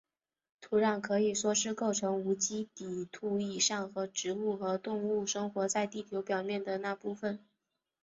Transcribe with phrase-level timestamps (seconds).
[0.61, 7.39] 土壤可以说是构成无机底土以上和植物和动物生活在地球表面的那部分。